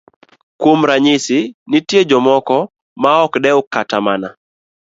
[0.61, 1.39] Kuom ranyisi,
[1.69, 2.57] nitie jomoko
[3.03, 4.29] maok dew kata mana